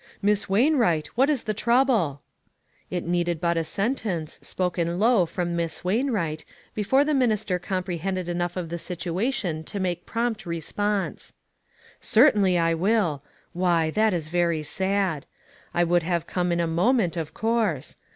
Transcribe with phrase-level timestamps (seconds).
[0.29, 2.23] "Miss Wainwright, what is the trouble?"
[2.89, 6.43] It needed but a sentence, spoken low, from Miss Wainwright,
[6.73, 11.33] before the minister com prehended enough of the situation to make prompt response.
[11.99, 13.21] "Certainly, I will.
[13.53, 15.27] Why, that is very sad.
[15.71, 17.95] I would have come in a moment, of course.